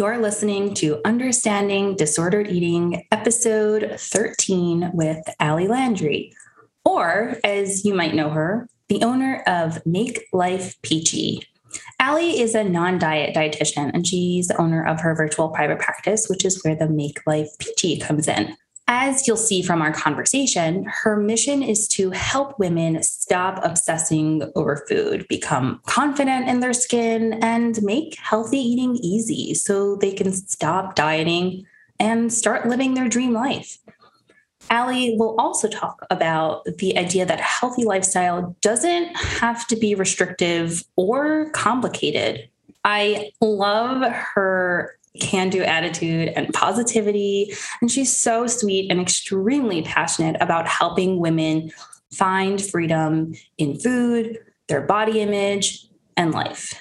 [0.00, 6.32] You're listening to Understanding Disordered Eating, episode 13 with Ali Landry,
[6.86, 11.42] or as you might know her, the owner of Make Life Peachy.
[12.00, 16.28] Ali is a non diet dietitian, and she's the owner of her virtual private practice,
[16.30, 18.56] which is where the Make Life Peachy comes in.
[18.92, 24.84] As you'll see from our conversation, her mission is to help women stop obsessing over
[24.88, 30.96] food, become confident in their skin, and make healthy eating easy so they can stop
[30.96, 31.64] dieting
[32.00, 33.78] and start living their dream life.
[34.72, 39.94] Ali will also talk about the idea that a healthy lifestyle doesn't have to be
[39.94, 42.50] restrictive or complicated.
[42.82, 47.52] I love her can do attitude and positivity.
[47.80, 51.70] And she's so sweet and extremely passionate about helping women
[52.12, 55.86] find freedom in food, their body image,
[56.16, 56.74] and life.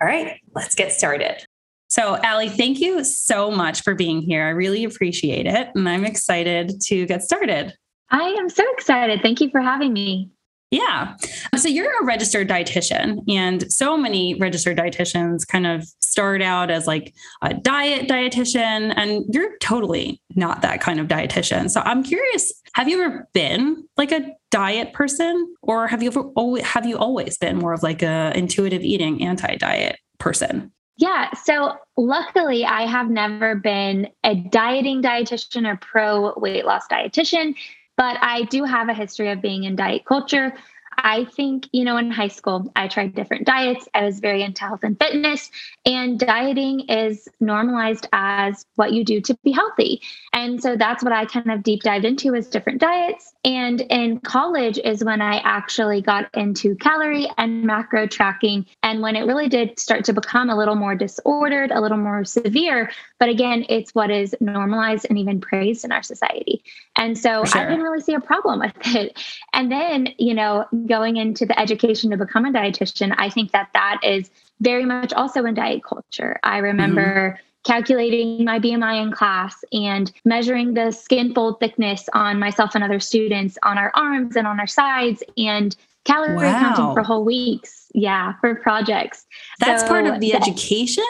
[0.00, 1.44] All right, let's get started.
[1.88, 4.44] So, Ali, thank you so much for being here.
[4.44, 5.70] I really appreciate it.
[5.74, 7.74] And I'm excited to get started.
[8.10, 9.22] I am so excited.
[9.22, 10.30] Thank you for having me.
[10.70, 11.14] Yeah.
[11.52, 16.70] Uh, so you're a registered dietitian, and so many registered dietitians kind of start out
[16.70, 21.70] as like a diet dietitian, and you're totally not that kind of dietitian.
[21.70, 26.62] So I'm curious, have you ever been like a diet person, or have you ever
[26.62, 30.72] have you always been more of like a intuitive eating anti-diet person?
[30.98, 31.30] Yeah.
[31.34, 37.54] So luckily, I have never been a dieting dietitian or pro weight loss dietitian.
[37.96, 40.54] But I do have a history of being in diet culture.
[40.98, 43.86] I think, you know, in high school, I tried different diets.
[43.92, 45.50] I was very into health and fitness,
[45.84, 50.00] and dieting is normalized as what you do to be healthy.
[50.32, 53.34] And so that's what I kind of deep dived into is different diets.
[53.46, 58.66] And in college is when I actually got into calorie and macro tracking.
[58.82, 62.24] And when it really did start to become a little more disordered, a little more
[62.24, 62.90] severe.
[63.20, 66.64] But again, it's what is normalized and even praised in our society.
[66.96, 67.60] And so sure.
[67.60, 69.16] I didn't really see a problem with it.
[69.52, 73.68] And then, you know, going into the education to become a dietitian, I think that
[73.74, 74.28] that is
[74.60, 76.40] very much also in diet culture.
[76.42, 77.30] I remember.
[77.30, 82.84] Mm-hmm calculating my BMI in class and measuring the skin fold thickness on myself and
[82.84, 86.60] other students on our arms and on our sides and calorie wow.
[86.60, 87.90] counting for whole weeks.
[87.92, 89.26] Yeah, for projects.
[89.58, 91.04] That's so part of the that, education?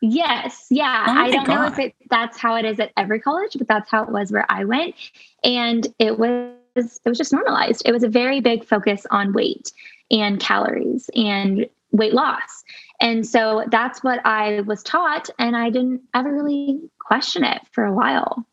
[0.00, 0.66] Yes.
[0.70, 1.04] Yeah.
[1.08, 1.54] Oh I don't God.
[1.54, 4.32] know if it that's how it is at every college, but that's how it was
[4.32, 4.94] where I went.
[5.44, 7.82] And it was it was just normalized.
[7.84, 9.72] It was a very big focus on weight
[10.10, 12.64] and calories and weight loss.
[13.00, 15.30] And so that's what I was taught.
[15.38, 18.44] And I didn't ever really question it for a while.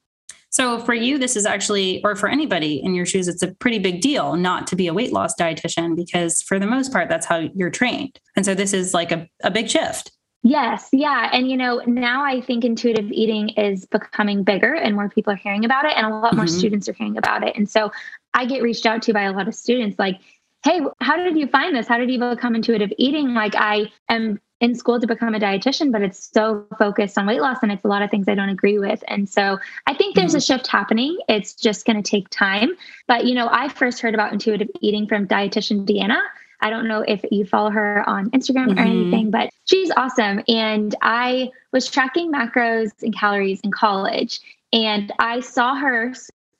[0.50, 3.78] So for you, this is actually, or for anybody in your shoes, it's a pretty
[3.78, 7.26] big deal not to be a weight loss dietitian because for the most part, that's
[7.26, 8.18] how you're trained.
[8.38, 10.12] And so this is like a, a big shift.
[10.44, 11.30] Yes, yeah.
[11.34, 15.38] And you know, now I think intuitive eating is becoming bigger and more people are
[15.38, 16.58] hearing about it and a lot more mm-hmm.
[16.58, 17.58] students are hearing about it.
[17.58, 17.92] And so
[18.34, 20.22] I get reached out to by a lot of students like,
[20.66, 21.88] hey, how did you find this?
[21.88, 23.36] How did you become intuitive eating?
[23.36, 27.40] Like, I am in school to become a dietitian, but it's so focused on weight
[27.40, 29.04] loss and it's a lot of things I don't agree with.
[29.08, 30.38] And so I think there's mm-hmm.
[30.38, 31.20] a shift happening.
[31.30, 32.72] It's just going to take time.
[33.08, 36.20] But, you know, I first heard about intuitive eating from dietitian Deanna.
[36.62, 38.80] I don't know if you follow her on Instagram mm-hmm.
[38.80, 40.42] or anything, but she's awesome.
[40.48, 44.40] And I was tracking macros and calories in college.
[44.74, 46.14] And I saw her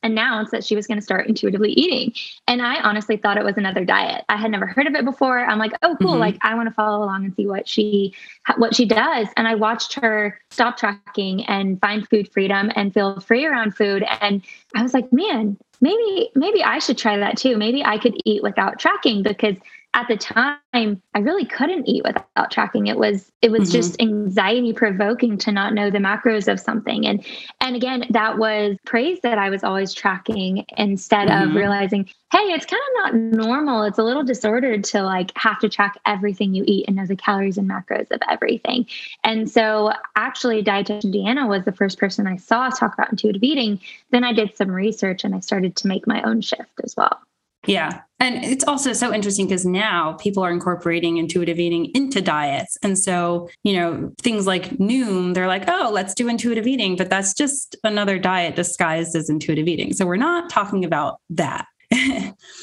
[0.06, 2.14] announced that she was going to start intuitively eating.
[2.48, 4.24] And I honestly thought it was another diet.
[4.30, 5.40] I had never heard of it before.
[5.40, 6.12] I'm like, "Oh, cool.
[6.12, 6.20] Mm-hmm.
[6.20, 8.14] Like I want to follow along and see what she
[8.58, 13.20] what she does." And I watched her stop tracking and find food freedom and feel
[13.20, 14.42] free around food and
[14.76, 17.58] I was like, "Man, maybe maybe I should try that too.
[17.58, 19.58] Maybe I could eat without tracking because
[19.96, 22.88] at the time i really couldn't eat without tracking.
[22.88, 23.72] It was it was mm-hmm.
[23.72, 27.08] just anxiety provoking to not know the macros of something.
[27.08, 27.26] And
[27.62, 31.50] and again that was praise that i was always tracking instead mm-hmm.
[31.50, 33.84] of realizing hey it's kind of not normal.
[33.84, 37.16] It's a little disordered to like have to track everything you eat and know the
[37.16, 38.86] calories and macros of everything.
[39.24, 43.80] And so actually dietitian deanna was the first person i saw talk about intuitive eating.
[44.12, 47.22] Then i did some research and i started to make my own shift as well
[47.68, 48.02] Yeah.
[48.20, 52.78] And it's also so interesting because now people are incorporating intuitive eating into diets.
[52.82, 57.10] And so, you know, things like Noom, they're like, oh, let's do intuitive eating, but
[57.10, 59.94] that's just another diet disguised as intuitive eating.
[59.94, 61.66] So we're not talking about that.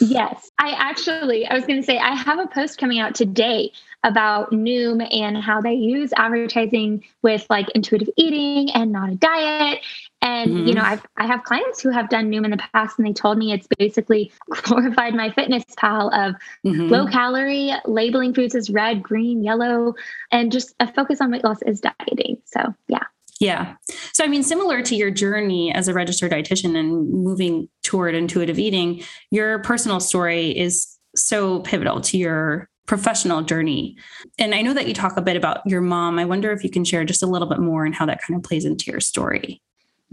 [0.00, 0.50] yes.
[0.58, 3.72] I actually, I was going to say, I have a post coming out today
[4.05, 9.81] about Noom and how they use advertising with like intuitive eating and not a diet.
[10.22, 10.66] And mm-hmm.
[10.69, 13.12] you know, I've I have clients who have done Noom in the past, and they
[13.12, 14.32] told me it's basically
[14.62, 16.88] glorified MyFitnessPal of mm-hmm.
[16.88, 19.94] low calorie, labeling foods as red, green, yellow,
[20.30, 22.38] and just a focus on weight loss is dieting.
[22.44, 23.02] So yeah.
[23.40, 23.74] Yeah.
[24.12, 28.56] So, I mean, similar to your journey as a registered dietitian and moving toward intuitive
[28.56, 29.02] eating,
[29.32, 33.96] your personal story is so pivotal to your professional journey.
[34.38, 36.20] And I know that you talk a bit about your mom.
[36.20, 38.36] I wonder if you can share just a little bit more and how that kind
[38.38, 39.60] of plays into your story.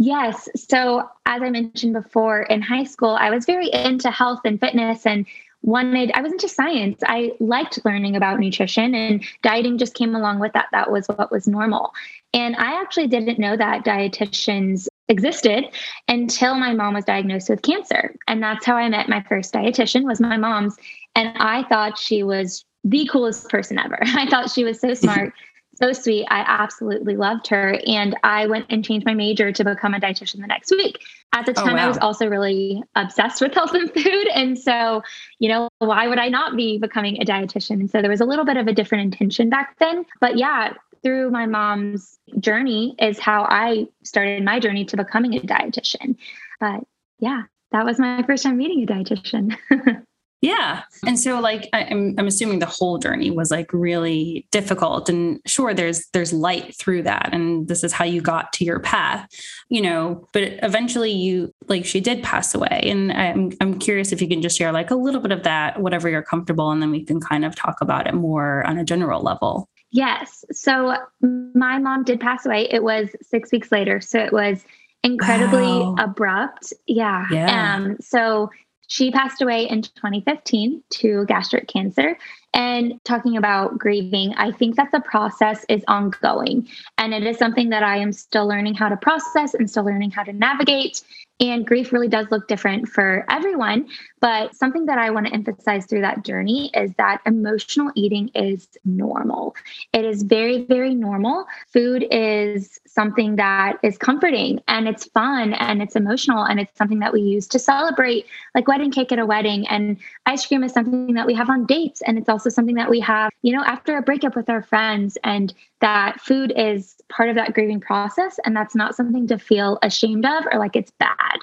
[0.01, 0.47] Yes.
[0.55, 5.05] So, as I mentioned before, in high school, I was very into health and fitness
[5.05, 5.25] and
[5.61, 7.01] wanted, I was into science.
[7.05, 10.67] I liked learning about nutrition, and dieting just came along with that.
[10.71, 11.93] That was what was normal.
[12.33, 15.65] And I actually didn't know that dietitians existed
[16.07, 18.15] until my mom was diagnosed with cancer.
[18.25, 20.77] And that's how I met my first dietitian was my mom's.
[21.13, 23.97] And I thought she was the coolest person ever.
[24.01, 25.33] I thought she was so smart,
[25.79, 26.27] so sweet.
[26.29, 27.79] I absolutely loved her.
[27.87, 30.99] And I went and changed my major to become a dietitian the next week.
[31.33, 31.85] At the oh, time, oh, wow.
[31.85, 34.27] I was also really obsessed with health and food.
[34.33, 35.01] And so,
[35.39, 37.79] you know, why would I not be becoming a dietitian?
[37.79, 40.05] And so there was a little bit of a different intention back then.
[40.19, 45.39] But yeah, through my mom's journey is how I started my journey to becoming a
[45.39, 46.17] dietitian.
[46.59, 46.81] But
[47.19, 49.55] yeah, that was my first time meeting a dietitian.
[50.41, 50.83] Yeah.
[51.05, 55.73] And so like I'm I'm assuming the whole journey was like really difficult and sure
[55.73, 59.27] there's there's light through that and this is how you got to your path,
[59.67, 64.21] you know, but eventually you like she did pass away and I'm I'm curious if
[64.21, 66.91] you can just share like a little bit of that whatever you're comfortable and then
[66.91, 69.67] we can kind of talk about it more on a general level.
[69.91, 70.45] Yes.
[70.51, 72.69] So my mom did pass away.
[72.69, 74.63] It was 6 weeks later, so it was
[75.03, 75.95] incredibly wow.
[75.99, 76.71] abrupt.
[76.87, 77.25] Yeah.
[77.29, 77.75] yeah.
[77.75, 78.49] Um so
[78.89, 82.17] she passed away in 2015 to gastric cancer.
[82.53, 86.67] And talking about grieving, I think that the process is ongoing.
[86.97, 90.11] And it is something that I am still learning how to process and still learning
[90.11, 91.01] how to navigate.
[91.41, 93.87] And grief really does look different for everyone.
[94.19, 98.67] But something that I want to emphasize through that journey is that emotional eating is
[98.83, 99.55] normal.
[99.93, 101.45] It is very, very normal.
[101.71, 106.99] Food is something that is comforting and it's fun and it's emotional and it's something
[106.99, 109.65] that we use to celebrate, like wedding cake at a wedding.
[109.69, 112.01] And ice cream is something that we have on dates.
[112.01, 115.17] And it's also something that we have, you know, after a breakup with our friends.
[115.23, 118.39] And that food is part of that grieving process.
[118.45, 121.39] And that's not something to feel ashamed of or like it's bad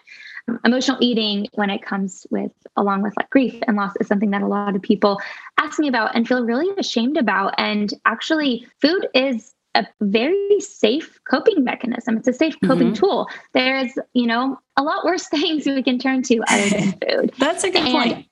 [0.65, 4.43] emotional eating when it comes with along with like grief and loss is something that
[4.43, 5.21] a lot of people
[5.59, 11.19] ask me about and feel really ashamed about and actually food is a very safe
[11.29, 13.05] coping mechanism it's a safe coping mm-hmm.
[13.05, 17.33] tool there's you know a lot worse things we can turn to other than food
[17.39, 18.27] that's a good and point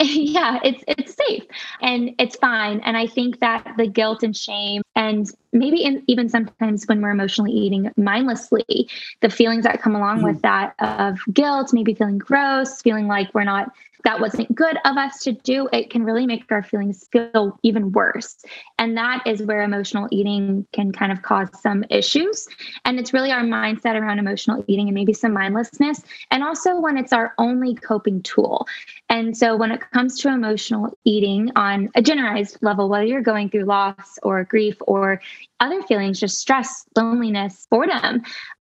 [0.02, 1.44] yeah it's it's safe
[1.82, 6.26] and it's fine and i think that the guilt and shame and maybe in, even
[6.26, 8.88] sometimes when we're emotionally eating mindlessly
[9.20, 10.28] the feelings that come along mm-hmm.
[10.28, 13.70] with that of guilt maybe feeling gross feeling like we're not
[14.04, 17.92] that wasn't good of us to do, it can really make our feelings feel even
[17.92, 18.36] worse.
[18.78, 22.46] And that is where emotional eating can kind of cause some issues.
[22.84, 26.02] And it's really our mindset around emotional eating and maybe some mindlessness.
[26.30, 28.66] And also when it's our only coping tool.
[29.08, 33.50] And so when it comes to emotional eating on a generalized level, whether you're going
[33.50, 35.20] through loss or grief or
[35.60, 38.22] other feelings, just stress, loneliness, boredom,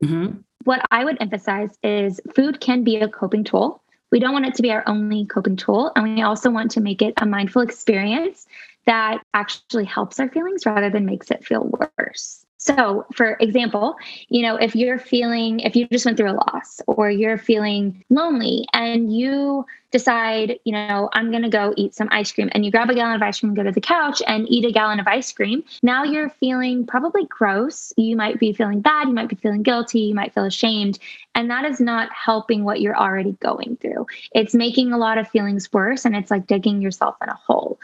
[0.02, 0.38] mm-hmm.
[0.64, 3.80] what I would emphasize is food can be a coping tool
[4.10, 5.92] we don't want it to be our only coping tool.
[5.96, 8.46] And we also want to make it a mindful experience
[8.86, 12.44] that actually helps our feelings rather than makes it feel worse.
[12.64, 13.96] So, for example,
[14.30, 18.02] you know, if you're feeling, if you just went through a loss or you're feeling
[18.08, 22.64] lonely and you decide, you know, I'm going to go eat some ice cream and
[22.64, 24.98] you grab a gallon of ice cream, go to the couch and eat a gallon
[24.98, 27.92] of ice cream, now you're feeling probably gross.
[27.98, 29.08] You might be feeling bad.
[29.08, 30.00] You might be feeling guilty.
[30.00, 30.98] You might feel ashamed.
[31.34, 34.06] And that is not helping what you're already going through.
[34.34, 37.78] It's making a lot of feelings worse and it's like digging yourself in a hole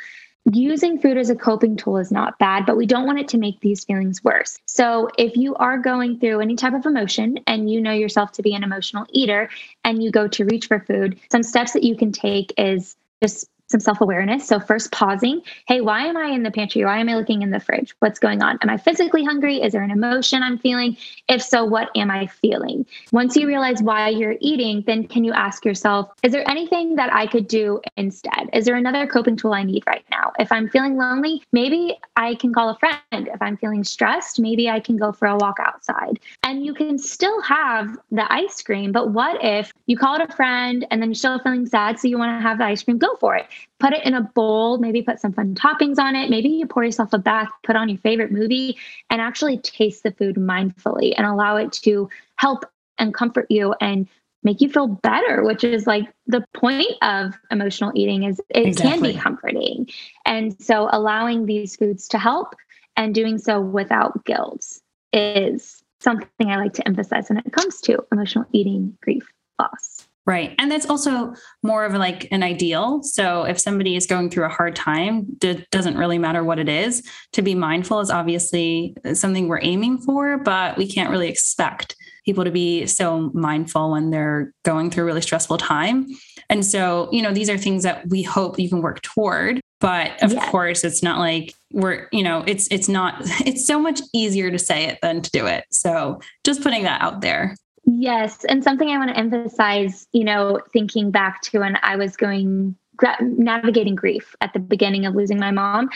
[0.53, 3.39] using food as a coping tool is not bad, but we don't want it to
[3.39, 4.59] make these feelings worse.
[4.67, 8.43] So, if you are going through any type of emotion and you know yourself to
[8.43, 9.51] be an emotional eater
[9.85, 13.49] and you go to reach for food, some steps that you can take is just
[13.71, 14.47] some self awareness.
[14.47, 16.85] So, first pausing hey, why am I in the pantry?
[16.85, 17.95] Why am I looking in the fridge?
[18.01, 18.59] What's going on?
[18.63, 19.63] Am I physically hungry?
[19.63, 20.97] Is there an emotion I'm feeling?
[21.29, 22.87] If so, what am I feeling?
[23.13, 27.13] Once you realize why you're eating, then can you ask yourself, is there anything that
[27.13, 28.51] I could do instead?
[28.53, 30.33] Is there another coping tool I need right now?
[30.39, 33.01] If I'm feeling lonely, maybe I can call a friend.
[33.13, 36.19] If I'm feeling stressed, maybe I can go for a walk outside.
[36.43, 40.87] And you can still have the ice cream, but what if you called a friend
[40.91, 42.99] and then you're still feeling sad, so you want to have the ice cream?
[42.99, 43.47] Go for it
[43.79, 46.31] put it in a bowl, maybe put some fun toppings on it.
[46.31, 48.77] Maybe you pour yourself a bath, put on your favorite movie,
[49.09, 52.65] and actually taste the food mindfully and allow it to help
[52.99, 54.07] and comfort you and
[54.43, 58.91] make you feel better which is like the point of emotional eating is it exactly.
[58.91, 59.89] can be comforting
[60.25, 62.55] and so allowing these foods to help
[62.97, 64.79] and doing so without guilt
[65.13, 70.55] is something i like to emphasize when it comes to emotional eating grief loss Right.
[70.59, 73.03] And that's also more of like an ideal.
[73.03, 76.69] So if somebody is going through a hard time, it doesn't really matter what it
[76.69, 77.03] is.
[77.33, 82.45] To be mindful is obviously something we're aiming for, but we can't really expect people
[82.45, 86.07] to be so mindful when they're going through a really stressful time.
[86.49, 89.61] And so, you know, these are things that we hope you can work toward.
[89.81, 93.15] But of course, it's not like we're, you know, it's it's not
[93.47, 95.65] it's so much easier to say it than to do it.
[95.71, 97.57] So just putting that out there.
[97.85, 98.45] Yes.
[98.45, 102.77] And something I want to emphasize, you know, thinking back to when I was going
[103.21, 105.89] navigating grief at the beginning of losing my mom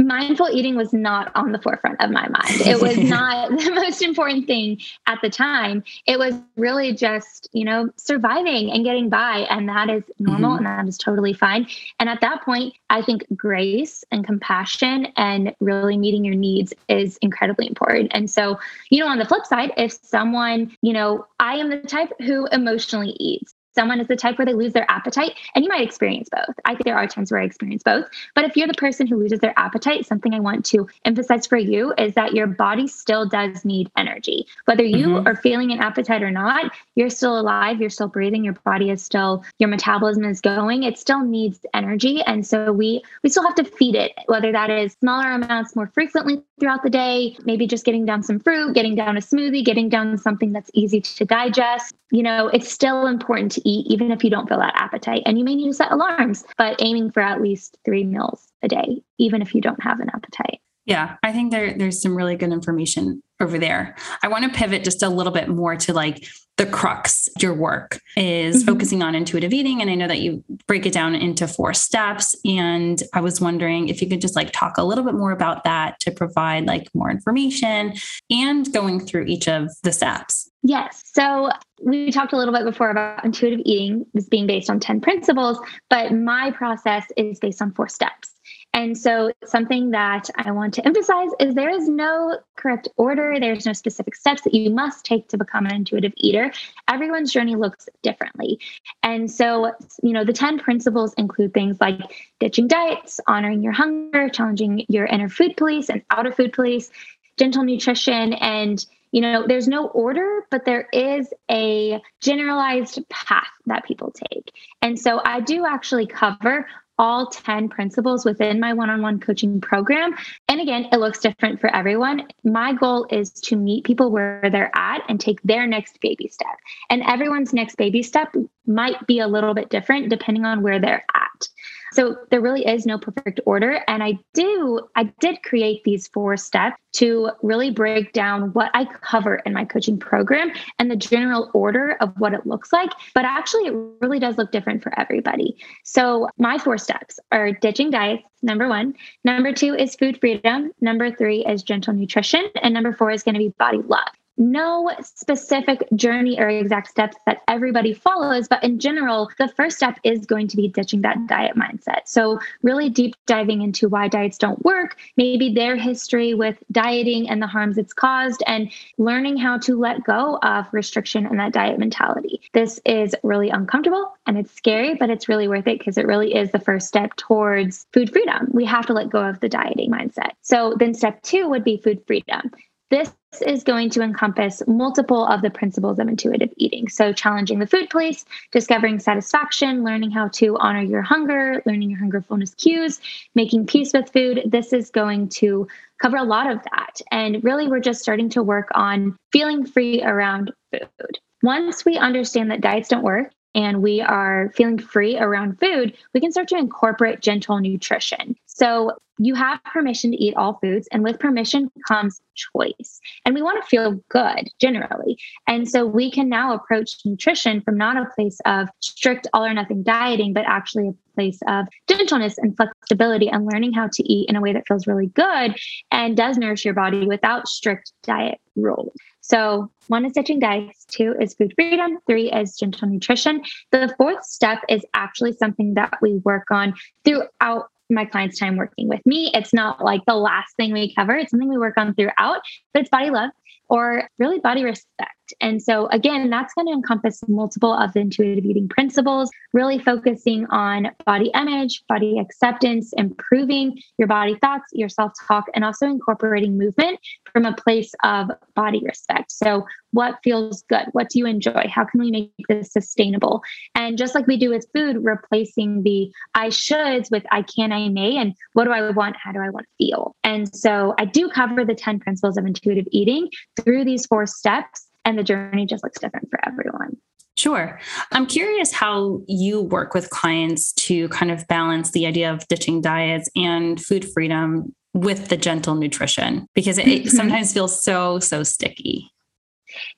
[0.00, 2.60] mindful eating was not on the forefront of my mind.
[2.66, 5.84] It was not the most important thing at the time.
[6.06, 9.46] It was really just, you know, surviving and getting by.
[9.50, 10.66] And that is normal mm-hmm.
[10.66, 11.66] and that is totally fine.
[11.98, 17.16] And at that point, I think grace and compassion and really meeting your needs is
[17.18, 18.10] incredibly important.
[18.14, 18.58] And so,
[18.90, 22.46] you know, on the flip side, if someone, you know, I am the type who
[22.46, 26.28] emotionally eats someone is the type where they lose their appetite, and you might experience
[26.30, 26.54] both.
[26.64, 28.06] I think there are times where I experience both.
[28.34, 31.56] But if you're the person who loses their appetite, something I want to emphasize for
[31.56, 34.46] you is that your body still does need energy.
[34.64, 35.26] Whether you mm-hmm.
[35.26, 39.02] are feeling an appetite or not, you're still alive, you're still breathing, your body is
[39.02, 40.82] still, your metabolism is going.
[40.82, 42.22] It still needs energy.
[42.22, 45.86] And so we we still have to feed it, whether that is smaller amounts more
[45.88, 49.88] frequently throughout the day, maybe just getting down some fruit, getting down a smoothie, getting
[49.88, 51.94] down something that's easy to digest.
[52.10, 55.22] You know, it's still important to eat, even if you don't feel that appetite.
[55.26, 58.68] And you may need to set alarms, but aiming for at least three meals a
[58.68, 60.60] day, even if you don't have an appetite.
[60.86, 63.96] Yeah, I think there, there's some really good information over there.
[64.22, 66.24] I want to pivot just a little bit more to like
[66.60, 68.66] the crux your work is mm-hmm.
[68.70, 72.36] focusing on intuitive eating and i know that you break it down into four steps
[72.44, 75.64] and i was wondering if you could just like talk a little bit more about
[75.64, 77.94] that to provide like more information
[78.30, 81.48] and going through each of the steps yes so
[81.82, 85.58] we talked a little bit before about intuitive eating this being based on 10 principles
[85.88, 88.34] but my process is based on four steps
[88.72, 93.66] and so, something that I want to emphasize is there is no correct order, there's
[93.66, 96.52] no specific steps that you must take to become an intuitive eater.
[96.88, 98.60] Everyone's journey looks differently.
[99.02, 99.72] And so,
[100.02, 102.00] you know, the 10 principles include things like
[102.38, 106.90] ditching diets, honoring your hunger, challenging your inner food police and outer food police,
[107.38, 113.84] gentle nutrition, and you know, there's no order, but there is a generalized path that
[113.84, 114.52] people take.
[114.82, 116.68] And so I do actually cover
[117.00, 120.14] all 10 principles within my one on one coaching program.
[120.48, 122.28] And again, it looks different for everyone.
[122.44, 126.54] My goal is to meet people where they're at and take their next baby step.
[126.90, 128.34] And everyone's next baby step
[128.66, 131.48] might be a little bit different depending on where they're at.
[131.92, 133.82] So there really is no perfect order.
[133.88, 138.84] And I do, I did create these four steps to really break down what I
[138.84, 142.90] cover in my coaching program and the general order of what it looks like.
[143.14, 145.56] But actually, it really does look different for everybody.
[145.84, 148.94] So my four steps are ditching diets, number one.
[149.24, 150.72] Number two is food freedom.
[150.80, 152.48] Number three is gentle nutrition.
[152.62, 154.08] And number four is going to be body love
[154.40, 160.00] no specific journey or exact steps that everybody follows, but in general, the first step
[160.02, 162.00] is going to be ditching that diet mindset.
[162.06, 167.42] So, really deep diving into why diets don't work, maybe their history with dieting and
[167.42, 171.78] the harms it's caused, and learning how to let go of restriction and that diet
[171.78, 172.40] mentality.
[172.54, 176.34] This is really uncomfortable and it's scary, but it's really worth it because it really
[176.34, 178.48] is the first step towards food freedom.
[178.52, 180.30] We have to let go of the dieting mindset.
[180.40, 182.50] So, then step two would be food freedom.
[182.90, 183.12] This
[183.46, 186.88] is going to encompass multiple of the principles of intuitive eating.
[186.88, 192.00] So, challenging the food police, discovering satisfaction, learning how to honor your hunger, learning your
[192.00, 193.00] hunger fullness cues,
[193.36, 194.42] making peace with food.
[194.44, 195.68] This is going to
[196.02, 197.00] cover a lot of that.
[197.12, 201.20] And really, we're just starting to work on feeling free around food.
[201.44, 206.20] Once we understand that diets don't work and we are feeling free around food, we
[206.20, 208.36] can start to incorporate gentle nutrition.
[208.60, 213.00] So you have permission to eat all foods, and with permission comes choice.
[213.24, 215.18] And we want to feel good generally.
[215.46, 219.54] And so we can now approach nutrition from not a place of strict all or
[219.54, 224.28] nothing dieting, but actually a place of gentleness and flexibility and learning how to eat
[224.28, 225.54] in a way that feels really good
[225.90, 228.92] and does nourish your body without strict diet rules.
[229.22, 233.42] So, one is ditching diets, two is food freedom, three is gentle nutrition.
[233.70, 236.74] The fourth step is actually something that we work on
[237.04, 239.30] throughout my clients' time working with me.
[239.34, 242.40] It's not like the last thing we cover, it's something we work on throughout,
[242.72, 243.30] but it's body love
[243.68, 245.12] or really body respect.
[245.40, 250.46] And so, again, that's going to encompass multiple of the intuitive eating principles, really focusing
[250.46, 256.58] on body image, body acceptance, improving your body thoughts, your self talk, and also incorporating
[256.58, 256.98] movement
[257.32, 259.32] from a place of body respect.
[259.32, 260.86] So, what feels good?
[260.92, 261.68] What do you enjoy?
[261.68, 263.42] How can we make this sustainable?
[263.74, 267.88] And just like we do with food, replacing the I shoulds with I can, I
[267.88, 269.16] may, and what do I want?
[269.22, 270.14] How do I want to feel?
[270.24, 273.28] And so I do cover the 10 principles of intuitive eating
[273.60, 276.96] through these four steps, and the journey just looks different for everyone.
[277.36, 277.80] Sure.
[278.12, 282.82] I'm curious how you work with clients to kind of balance the idea of ditching
[282.82, 288.42] diets and food freedom with the gentle nutrition because it, it sometimes feels so, so
[288.42, 289.10] sticky.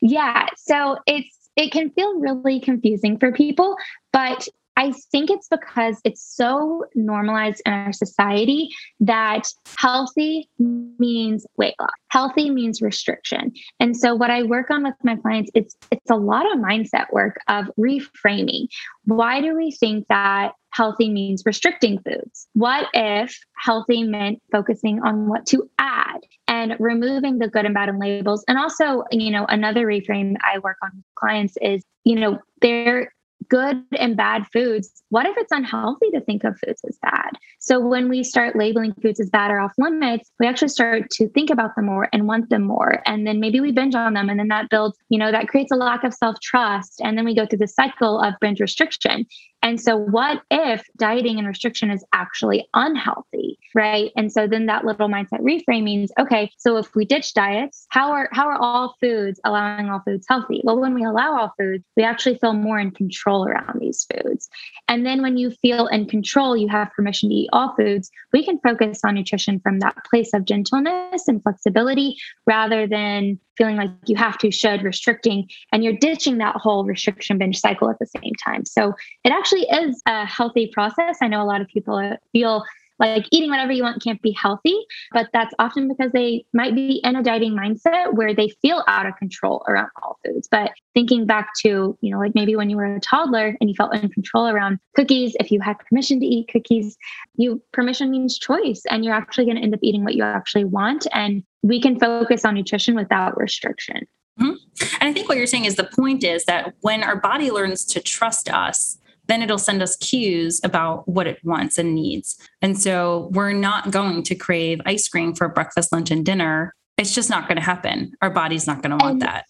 [0.00, 0.46] Yeah.
[0.56, 3.76] So it's, it can feel really confusing for people,
[4.12, 9.42] but I think it's because it's so normalized in our society that
[9.78, 11.90] healthy means weight loss.
[12.08, 13.52] Healthy means restriction.
[13.80, 17.12] And so what I work on with my clients, it's it's a lot of mindset
[17.12, 18.68] work of reframing.
[19.04, 22.48] Why do we think that healthy means restricting foods?
[22.54, 27.88] What if healthy meant focusing on what to add and removing the good and bad
[27.88, 28.44] in labels?
[28.48, 33.12] And also, you know, another reframe I work on with clients is, you know, there
[33.52, 37.32] good and bad foods, what if it's unhealthy to think of foods as bad?
[37.58, 41.28] So when we start labeling foods as bad or off limits, we actually start to
[41.28, 43.02] think about them more and want them more.
[43.04, 44.30] And then maybe we binge on them.
[44.30, 47.02] And then that builds, you know, that creates a lack of self trust.
[47.04, 49.26] And then we go through the cycle of binge restriction.
[49.62, 54.10] And so, what if dieting and restriction is actually unhealthy, right?
[54.16, 58.10] And so then that little mindset reframe means, okay, so if we ditch diets, how
[58.10, 60.62] are how are all foods allowing all foods healthy?
[60.64, 64.48] Well, when we allow all foods, we actually feel more in control around these foods.
[64.88, 68.10] And then when you feel in control, you have permission to eat all foods.
[68.32, 73.76] We can focus on nutrition from that place of gentleness and flexibility rather than feeling
[73.76, 77.98] like you have to, should, restricting, and you're ditching that whole restriction binge cycle at
[77.98, 78.64] the same time.
[78.64, 81.18] So it actually is a healthy process.
[81.20, 82.64] I know a lot of people feel
[82.98, 84.78] like eating whatever you want can't be healthy,
[85.12, 89.06] but that's often because they might be in a dieting mindset where they feel out
[89.06, 90.46] of control around all foods.
[90.48, 93.74] But thinking back to, you know, like maybe when you were a toddler and you
[93.74, 96.96] felt in control around cookies, if you had permission to eat cookies,
[97.34, 100.64] you permission means choice and you're actually going to end up eating what you actually
[100.64, 101.06] want.
[101.12, 104.06] And we can focus on nutrition without restriction.
[104.40, 104.54] Mm-hmm.
[105.00, 107.84] And I think what you're saying is the point is that when our body learns
[107.86, 112.36] to trust us, then it'll send us cues about what it wants and needs.
[112.60, 116.74] And so we're not going to crave ice cream for breakfast, lunch, and dinner.
[116.98, 118.12] It's just not going to happen.
[118.20, 119.44] Our body's not going to want and, that.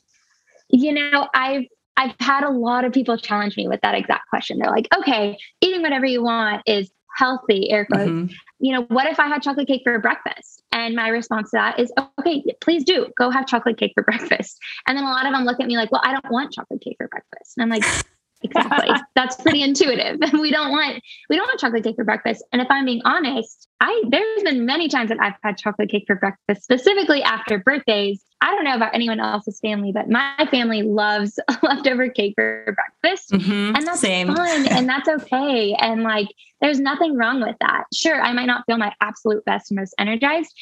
[0.69, 1.65] You know, I've
[1.97, 4.59] I've had a lot of people challenge me with that exact question.
[4.59, 8.11] They're like, okay, eating whatever you want is healthy, air quotes.
[8.11, 8.35] Mm-hmm.
[8.61, 10.63] You know, what if I had chocolate cake for breakfast?
[10.73, 14.59] And my response to that is, okay, please do go have chocolate cake for breakfast.
[14.87, 16.81] And then a lot of them look at me like, well, I don't want chocolate
[16.81, 17.55] cake for breakfast.
[17.57, 17.85] And I'm like,
[18.43, 18.89] exactly.
[19.15, 20.21] That's pretty intuitive.
[20.43, 22.43] We don't want we don't want chocolate cake for breakfast.
[22.53, 26.05] And if i'm being honest i there's been many times that i've had chocolate cake
[26.07, 28.25] for breakfast specifically after birthdays.
[28.41, 33.31] I don't know about anyone else's family but my family loves leftover cake for breakfast.
[33.33, 34.35] Mm-hmm, and that's same.
[34.35, 35.75] fun and that's okay.
[35.79, 36.29] And like
[36.61, 37.85] there's nothing wrong with that.
[37.95, 40.53] Sure i might not feel my absolute best and most energized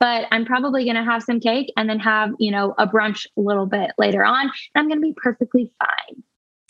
[0.00, 3.26] but I'm probably going to have some cake and then have, you know, a brunch
[3.36, 4.42] a little bit later on.
[4.42, 6.22] And I'm going to be perfectly fine.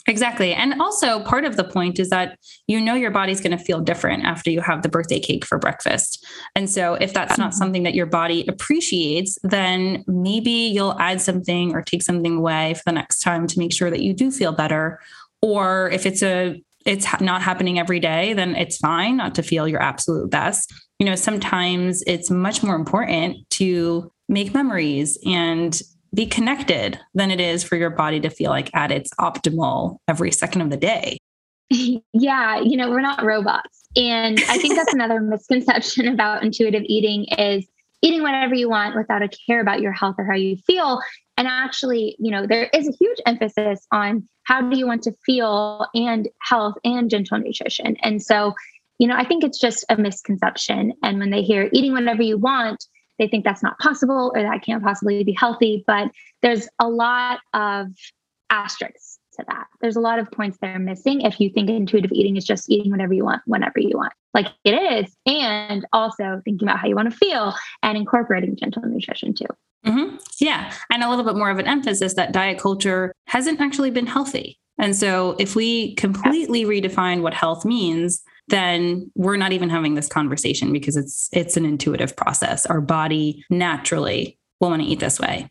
[0.09, 0.55] Exactly.
[0.55, 3.79] And also, part of the point is that you know your body's going to feel
[3.81, 6.27] different after you have the birthday cake for breakfast.
[6.57, 11.75] And so, if that's not something that your body appreciates, then maybe you'll add something
[11.75, 14.53] or take something away for the next time to make sure that you do feel
[14.53, 14.99] better.
[15.43, 19.69] Or if it's a it's not happening every day, then it's fine not to feel
[19.69, 20.73] your absolute best.
[20.99, 25.79] You know, sometimes it's much more important to make memories and
[26.15, 30.31] be connected than it is for your body to feel like at its optimal every
[30.33, 31.19] second of the day.
[32.15, 33.87] Yeah, you know, we're not robots.
[33.95, 37.67] And I think that's another misconception about intuitive eating is
[38.01, 41.01] eating whatever you want without a care about your health or how you feel.
[41.37, 45.13] And actually, you know, there is a huge emphasis on how do you want to
[45.27, 47.97] feel and health and gentle nutrition.
[48.03, 48.55] And so,
[48.99, 50.95] you know, I think it's just a misconception.
[51.03, 52.85] And when they hear eating whatever you want,
[53.19, 55.85] they think that's not possible or that can't possibly be healthy.
[55.87, 56.11] But
[56.43, 57.89] there's a lot of
[58.51, 59.67] asterisks to that.
[59.81, 62.71] There's a lot of points that are missing if you think intuitive eating is just
[62.71, 65.17] eating whatever you want, whenever you want, like it is.
[65.27, 69.47] And also thinking about how you want to feel and incorporating gentle nutrition too.
[69.87, 70.17] Mm-hmm.
[70.41, 70.73] Yeah.
[70.93, 74.59] And a little bit more of an emphasis that diet culture hasn't actually been healthy.
[74.79, 80.09] And so if we completely redefine what health means, then we're not even having this
[80.09, 82.67] conversation because it's it's an intuitive process.
[82.67, 85.51] Our body naturally will want to eat this way.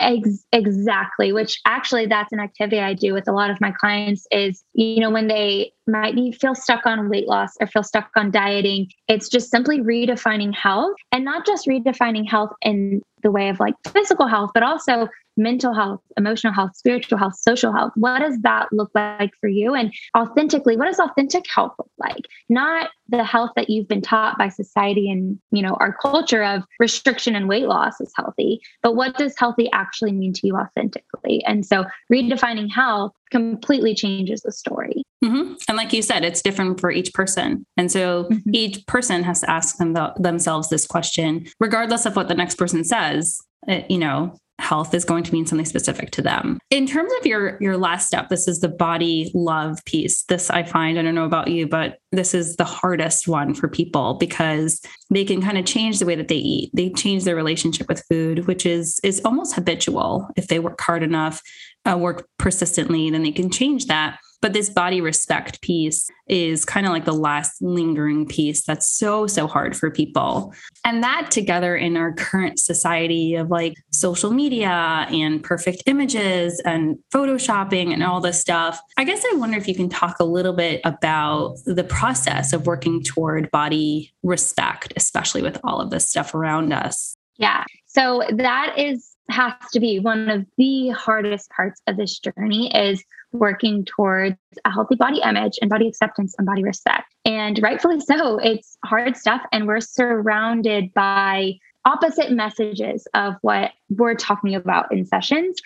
[0.00, 4.26] Ex- exactly which actually that's an activity i do with a lot of my clients
[4.32, 8.10] is you know when they might be feel stuck on weight loss or feel stuck
[8.16, 13.48] on dieting it's just simply redefining health and not just redefining health in the way
[13.48, 17.92] of like physical health but also mental health, emotional health, spiritual health, social health.
[17.96, 19.74] What does that look like for you?
[19.74, 22.26] And authentically, what does authentic health look like?
[22.48, 26.62] Not the health that you've been taught by society and, you know, our culture of
[26.78, 31.44] restriction and weight loss is healthy, but what does healthy actually mean to you authentically?
[31.44, 35.02] And so redefining health completely changes the story.
[35.24, 35.54] Mm-hmm.
[35.68, 37.66] And like you said, it's different for each person.
[37.76, 38.50] And so mm-hmm.
[38.52, 42.56] each person has to ask them the, themselves this question, regardless of what the next
[42.56, 43.40] person says.
[43.66, 46.58] It, eh, you know, health is going to mean something specific to them.
[46.70, 50.24] In terms of your your last step, this is the body love piece.
[50.24, 53.68] This I find, I don't know about you, but this is the hardest one for
[53.68, 56.70] people because they can kind of change the way that they eat.
[56.72, 60.28] They change their relationship with food, which is is almost habitual.
[60.36, 61.42] If they work hard enough,
[61.84, 64.18] uh, work persistently, then they can change that.
[64.44, 69.26] But this body respect piece is kind of like the last lingering piece that's so,
[69.26, 70.52] so hard for people.
[70.84, 76.98] And that together in our current society of like social media and perfect images and
[77.10, 80.52] photoshopping and all this stuff, I guess I wonder if you can talk a little
[80.52, 86.34] bit about the process of working toward body respect, especially with all of this stuff
[86.34, 87.16] around us.
[87.38, 87.64] Yeah.
[87.86, 93.02] So that is has to be one of the hardest parts of this journey is
[93.32, 97.12] working towards a healthy body image and body acceptance and body respect.
[97.24, 99.42] And rightfully so, it's hard stuff.
[99.52, 105.60] And we're surrounded by opposite messages of what we're talking about in sessions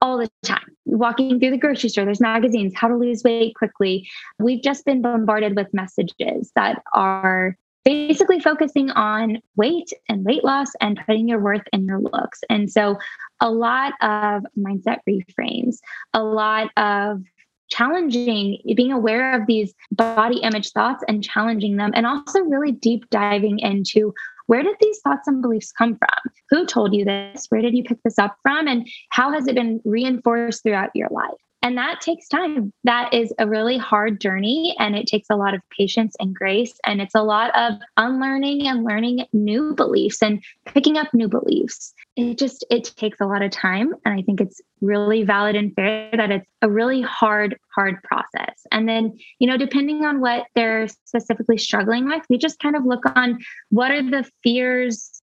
[0.00, 0.64] all the time.
[0.84, 4.08] Walking through the grocery store, there's magazines, how to lose weight quickly.
[4.38, 7.56] We've just been bombarded with messages that are
[7.88, 12.40] basically focusing on weight and weight loss and putting your worth in your looks.
[12.50, 12.98] And so
[13.40, 15.78] a lot of mindset reframes,
[16.12, 17.22] a lot of
[17.70, 23.08] challenging being aware of these body image thoughts and challenging them and also really deep
[23.08, 24.12] diving into
[24.48, 26.32] where did these thoughts and beliefs come from?
[26.50, 27.46] Who told you this?
[27.48, 28.68] Where did you pick this up from?
[28.68, 32.72] And how has it been reinforced throughout your life and that takes time.
[32.84, 36.78] That is a really hard journey and it takes a lot of patience and grace.
[36.86, 41.94] And it's a lot of unlearning and learning new beliefs and picking up new beliefs.
[42.16, 43.92] It just, it takes a lot of time.
[44.04, 48.64] And I think it's really valid and fair that it's a really hard, hard process.
[48.70, 52.84] And then, you know, depending on what they're specifically struggling with, we just kind of
[52.84, 53.38] look on
[53.70, 55.20] what are the fears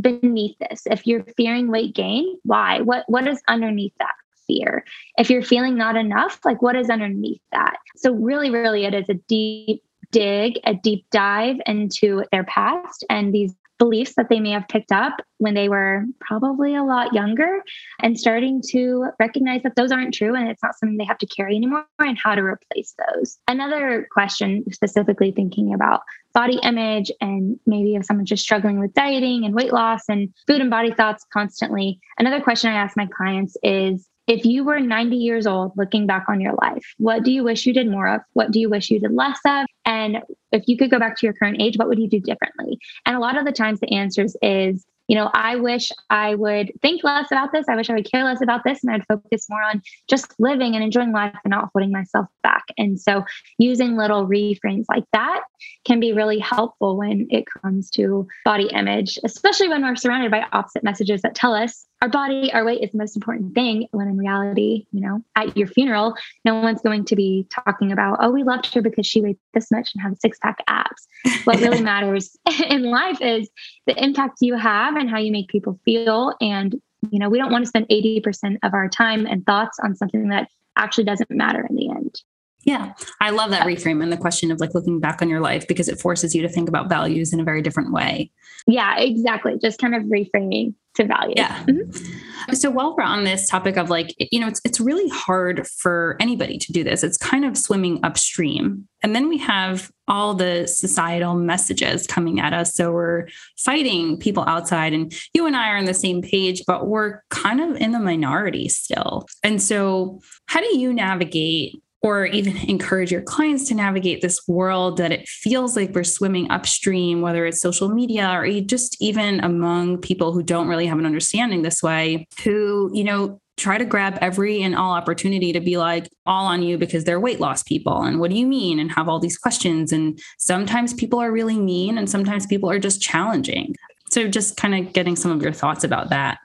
[0.00, 0.82] beneath this.
[0.86, 2.82] If you're fearing weight gain, why?
[2.82, 4.12] What what is underneath that?
[4.48, 4.84] Fear.
[5.16, 7.76] If you're feeling not enough, like what is underneath that?
[7.96, 13.32] So, really, really, it is a deep dig, a deep dive into their past and
[13.32, 17.62] these beliefs that they may have picked up when they were probably a lot younger
[18.02, 21.26] and starting to recognize that those aren't true and it's not something they have to
[21.26, 23.38] carry anymore and how to replace those.
[23.46, 26.02] Another question, specifically thinking about
[26.34, 30.60] body image and maybe if someone's just struggling with dieting and weight loss and food
[30.60, 35.16] and body thoughts constantly, another question I ask my clients is if you were 90
[35.16, 38.20] years old looking back on your life, what do you wish you did more of?
[38.34, 39.66] What do you wish you did less of?
[39.86, 40.18] And
[40.52, 42.78] if you could go back to your current age, what would you do differently?
[43.06, 46.70] And a lot of the times the answers is you know, I wish I would
[46.82, 47.64] think less about this.
[47.66, 50.74] I wish I would care less about this and I'd focus more on just living
[50.74, 52.64] and enjoying life and not holding myself back.
[52.76, 53.24] And so
[53.56, 55.40] using little reframes like that
[55.86, 60.44] can be really helpful when it comes to body image, especially when we're surrounded by
[60.52, 63.88] opposite messages that tell us our body, our weight is the most important thing.
[63.90, 68.18] When in reality, you know, at your funeral, no one's going to be talking about,
[68.20, 71.08] oh, we loved her because she weighed this much and had six pack abs.
[71.44, 72.36] What really matters
[72.68, 73.48] in life is
[73.86, 76.34] the impact you have and how you make people feel.
[76.40, 76.74] And,
[77.10, 80.28] you know, we don't want to spend 80% of our time and thoughts on something
[80.28, 82.22] that actually doesn't matter in the end.
[82.64, 82.92] Yeah.
[83.20, 85.88] I love that reframe and the question of like looking back on your life because
[85.88, 88.30] it forces you to think about values in a very different way.
[88.66, 89.58] Yeah, exactly.
[89.62, 91.34] Just kind of reframing to value.
[91.36, 91.64] Yeah.
[91.64, 92.54] Mm-hmm.
[92.54, 96.16] So while we're on this topic of like, you know, it's it's really hard for
[96.20, 97.02] anybody to do this.
[97.02, 98.86] It's kind of swimming upstream.
[99.02, 102.74] And then we have all the societal messages coming at us.
[102.74, 106.88] So we're fighting people outside and you and I are on the same page, but
[106.88, 109.26] we're kind of in the minority still.
[109.42, 114.98] And so how do you navigate or even encourage your clients to navigate this world
[114.98, 119.98] that it feels like we're swimming upstream, whether it's social media or just even among
[119.98, 124.16] people who don't really have an understanding this way, who, you know, try to grab
[124.20, 128.02] every and all opportunity to be like all on you because they're weight loss people
[128.02, 128.78] and what do you mean?
[128.78, 132.78] And have all these questions and sometimes people are really mean and sometimes people are
[132.78, 133.74] just challenging.
[134.10, 136.38] So just kind of getting some of your thoughts about that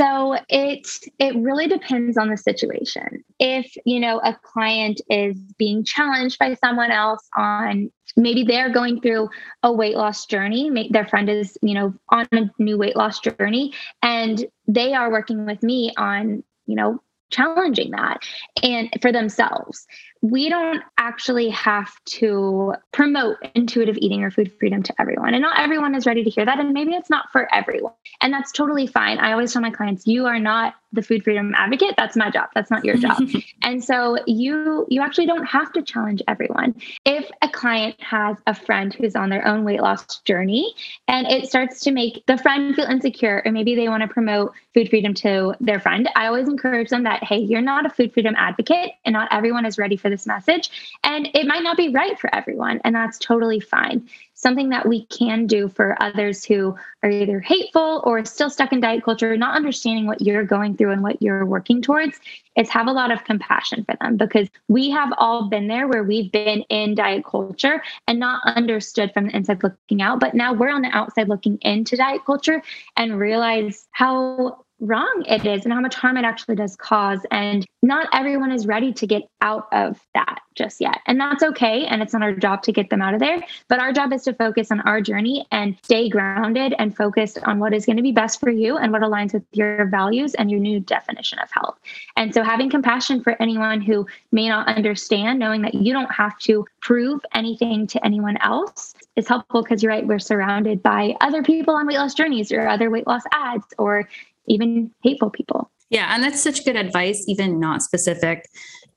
[0.00, 3.22] so it it really depends on the situation.
[3.38, 9.00] If, you know, a client is being challenged by someone else on maybe they're going
[9.02, 9.28] through
[9.62, 13.74] a weight loss journey, their friend is, you know, on a new weight loss journey
[14.02, 18.22] and they are working with me on, you know, challenging that
[18.62, 19.86] and for themselves
[20.22, 25.32] we don't actually have to promote intuitive eating or food freedom to everyone.
[25.32, 26.60] And not everyone is ready to hear that.
[26.60, 27.92] And maybe it's not for everyone.
[28.20, 29.18] And that's totally fine.
[29.18, 31.94] I always tell my clients, you are not the food freedom advocate.
[31.96, 32.50] That's my job.
[32.54, 33.22] That's not your job.
[33.62, 36.74] and so you you actually don't have to challenge everyone.
[37.04, 40.74] If a client has a friend who's on their own weight loss journey
[41.06, 44.52] and it starts to make the friend feel insecure, or maybe they want to promote
[44.74, 48.12] food freedom to their friend, I always encourage them that, hey, you're not a food
[48.12, 50.70] freedom advocate and not everyone is ready for this message.
[51.04, 54.08] And it might not be right for everyone, and that's totally fine.
[54.34, 58.80] Something that we can do for others who are either hateful or still stuck in
[58.80, 62.18] diet culture, not understanding what you're going through and what you're working towards,
[62.56, 66.02] is have a lot of compassion for them because we have all been there where
[66.02, 70.20] we've been in diet culture and not understood from the inside looking out.
[70.20, 72.62] But now we're on the outside looking into diet culture
[72.96, 77.20] and realize how wrong it is and how much harm it actually does cause.
[77.30, 80.98] And not everyone is ready to get out of that just yet.
[81.06, 81.86] And that's okay.
[81.86, 83.42] And it's not our job to get them out of there.
[83.68, 87.58] But our job is to focus on our journey and stay grounded and focused on
[87.58, 90.50] what is going to be best for you and what aligns with your values and
[90.50, 91.78] your new definition of health.
[92.16, 96.38] And so having compassion for anyone who may not understand, knowing that you don't have
[96.40, 101.42] to prove anything to anyone else is helpful because you're right, we're surrounded by other
[101.42, 104.08] people on weight loss journeys or other weight loss ads or
[104.46, 105.70] even hateful people.
[105.90, 108.48] Yeah, and that's such good advice, even not specific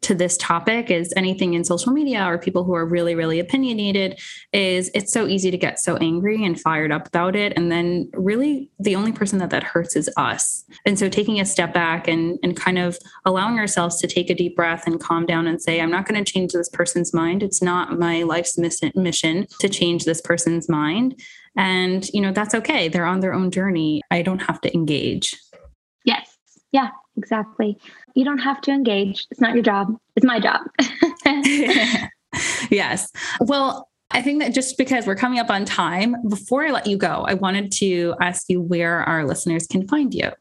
[0.04, 4.20] to this topic, is anything in social media or people who are really, really opinionated,
[4.52, 7.54] is it's so easy to get so angry and fired up about it.
[7.56, 10.64] And then really the only person that that hurts is us.
[10.86, 14.36] And so taking a step back and, and kind of allowing ourselves to take a
[14.36, 17.44] deep breath and calm down and say, I'm not going to change this person's mind.
[17.44, 21.20] It's not my life's mission to change this person's mind.
[21.56, 22.88] And, you know, that's okay.
[22.88, 24.02] They're on their own journey.
[24.10, 25.36] I don't have to engage.
[26.06, 26.30] Yes.
[26.72, 27.78] Yeah, exactly.
[28.16, 29.28] You don't have to engage.
[29.32, 29.98] It's not your job.
[30.16, 30.62] It's my job.
[32.70, 33.12] yes.
[33.42, 36.98] Well, I think that just because we're coming up on time, before I let you
[36.98, 40.32] go, I wanted to ask you where our listeners can find you.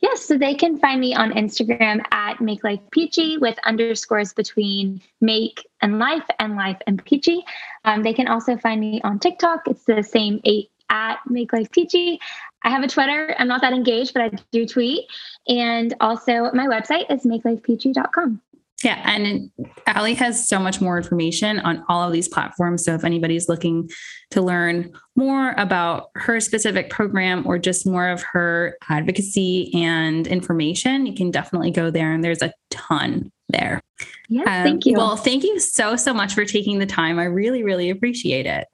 [0.00, 5.00] Yes, so they can find me on Instagram at Make Life Peachy with underscores between
[5.20, 7.42] make and life and life and peachy.
[7.84, 9.62] Um, they can also find me on TikTok.
[9.66, 12.20] It's the same eight at Make Life Peachy.
[12.62, 13.34] I have a Twitter.
[13.38, 15.04] I'm not that engaged, but I do tweet.
[15.48, 18.40] And also my website is makelifepeachy.com.
[18.84, 19.00] Yeah.
[19.04, 19.50] And
[19.86, 22.84] Ali has so much more information on all of these platforms.
[22.84, 23.88] So if anybody's looking
[24.32, 31.06] to learn more about her specific program or just more of her advocacy and information,
[31.06, 32.12] you can definitely go there.
[32.12, 33.80] And there's a ton there.
[34.28, 34.42] Yeah.
[34.42, 34.98] Um, thank you.
[34.98, 37.18] Well, thank you so, so much for taking the time.
[37.18, 38.68] I really, really appreciate it.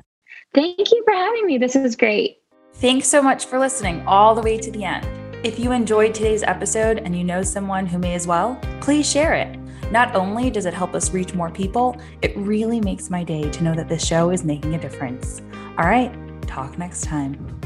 [0.55, 1.59] Thank you for having me.
[1.59, 2.39] This was great.
[2.75, 5.07] Thanks so much for listening all the way to the end.
[5.45, 9.35] If you enjoyed today's episode and you know someone who may as well, please share
[9.35, 9.59] it.
[9.91, 13.65] Not only does it help us reach more people, it really makes my day to
[13.65, 15.43] know that this show is making a difference.
[15.79, 16.13] All right,
[16.47, 17.62] talk next time.